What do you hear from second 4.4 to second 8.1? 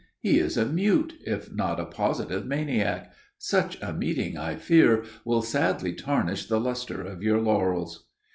fear, will sadly tarnish the luster of your laurels."